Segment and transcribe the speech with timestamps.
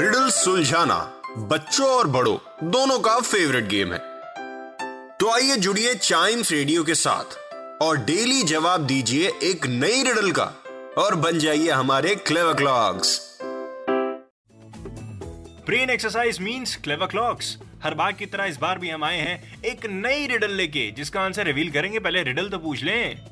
[0.00, 0.96] Riddle सुलझाना
[1.48, 2.36] बच्चों और बड़ों,
[2.70, 3.98] दोनों का फेवरेट गेम है।
[5.18, 7.36] तो आइए जुड़िए चाइम्स रेडियो के साथ
[7.82, 10.44] और डेली जवाब दीजिए एक नई रिडल का
[10.98, 13.18] और बन जाइए हमारे Clever Clocks
[15.66, 19.62] brain exercise means Clever Clocks हर बार की तरह इस बार भी हम आए हैं
[19.62, 23.26] एक नई रिडल लेके, जिसका आंसर रिवील करेंगे। पहले रिडल तो पूछ लें।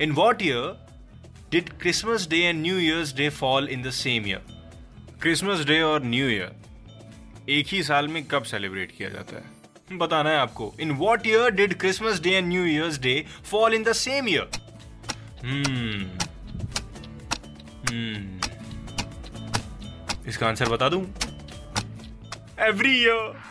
[0.00, 0.74] In what year
[1.52, 4.54] did Christmas Day and New Year's Day fall in the same year
[5.22, 9.98] Christmas Day और न्यू ईयर। एक ही साल में कब सेलिब्रेट किया जाता है?
[9.98, 13.82] बताना है आपको, in what year did Christmas Day and New Year's Day fall in
[13.82, 14.50] the same year
[20.28, 21.02] इसका आंसर बता दूँ?
[22.60, 23.42] Every year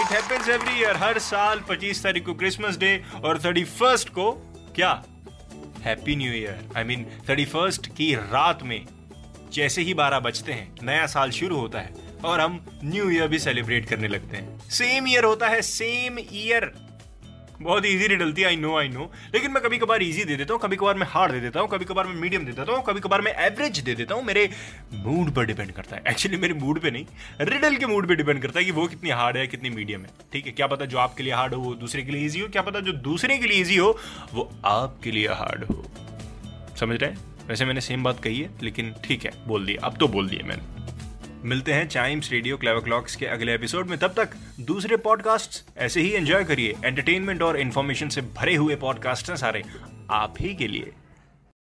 [0.00, 4.30] it happens every year हर साल 25 तारीख को क्रिसमस डे और 31 को
[4.76, 4.92] क्या?
[5.82, 8.84] Happy New Year I mean 31 की रात में।
[9.52, 11.92] जैसे ही 12 बजते हैं, नया साल शुरू होता है
[12.24, 16.72] और हम न्यू ईयर भी सेलिब्रेट करने लगते हैं। सेम ईयर होता है सेम ईयर
[17.62, 20.54] बहुत इजी रिडल थी आई नो आई नो लेकिन मैं कभी कभार इजी दे देता
[20.54, 22.82] हूँ कभी कभार मैं हार्ड दे देता हूँ कभी कभार मैं मीडियम दे देता हूँ
[22.82, 24.48] कभी कभार मैं एवरेज दे देता हूँ। मेरे
[24.94, 27.04] मूड पर डिपेंड करता है। एक्चुअली मेरे मूड पे नहीं
[27.40, 30.10] रिडल के मूड पे डिपेंड करता है कि वो कितनी हार्ड है, कितनी मीडियम है।
[30.32, 32.48] ठीक है, क्या पता जो आपके लिए हार्ड हो, वो दूसरे के लिए ईजी हो,
[32.48, 33.98] क्या पता जो दूसरे के लिए ईजी हो,
[34.32, 35.84] वो आपके लिए हार्ड हो।
[36.80, 37.29] समझ रहे हैं?
[37.50, 40.46] वैसे मैंने सेम बात कही है, लेकिन ठीक है, बोल दिया। अब तो बोल दिया
[40.46, 40.62] मैंने।
[41.48, 46.00] मिलते हैं चाइम्स रेडियो क्लेवर क्लॉक्स के अगले एपिसोड में। तब तक दूसरे पॉडकास्ट ऐसे
[46.00, 49.62] ही एंजॉय करिए। एंटरटेनमेंट और इन्फॉर्मेशन से भरे हुए पॉडकास्ट हैं सारे।
[50.10, 50.92] आप ही के लिए।